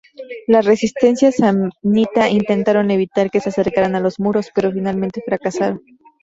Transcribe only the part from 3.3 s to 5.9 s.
se acercaran a los muros, pero finalmente fracasaron.